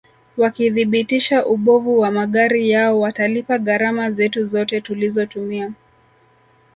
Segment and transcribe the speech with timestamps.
[0.37, 5.73] wakithibitisha ubovu wa magari yao watalipa gharama zetu zote tulizotumia